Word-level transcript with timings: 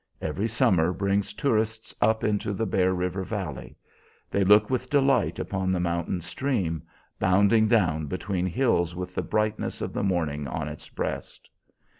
Every 0.19 0.47
summer 0.47 0.91
brings 0.93 1.31
tourists 1.31 1.93
up 2.01 2.23
into 2.23 2.53
the 2.53 2.65
Bear 2.65 2.91
River 2.91 3.23
valley. 3.23 3.77
They 4.31 4.43
look 4.43 4.67
with 4.67 4.89
delight 4.89 5.37
upon 5.37 5.71
the 5.71 5.79
mountain 5.79 6.21
stream, 6.21 6.81
bounding 7.19 7.67
down 7.67 8.07
between 8.07 8.45
the 8.45 8.51
hills 8.51 8.95
with 8.95 9.13
the 9.13 9.21
brightness 9.21 9.79
of 9.79 9.93
the 9.93 10.01
morning 10.01 10.47
on 10.47 10.67
its 10.67 10.89
breast. 10.89 11.51